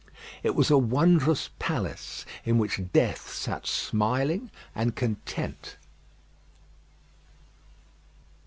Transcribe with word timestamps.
It 0.41 0.55
was 0.55 0.71
a 0.71 0.79
wondrous 0.79 1.51
palace, 1.59 2.25
in 2.43 2.57
which 2.57 2.91
death 2.91 3.29
sat 3.29 3.67
smiling 3.67 4.49
and 4.73 4.95
content. 4.95 5.77